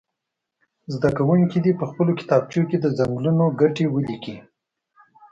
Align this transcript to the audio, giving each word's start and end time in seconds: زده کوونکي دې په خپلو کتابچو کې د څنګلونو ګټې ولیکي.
زده 0.93 1.09
کوونکي 1.17 1.57
دې 1.65 1.71
په 1.79 1.85
خپلو 1.89 2.11
کتابچو 2.19 2.61
کې 2.69 2.77
د 2.79 2.85
څنګلونو 2.97 3.45
ګټې 3.61 3.85
ولیکي. 3.89 4.35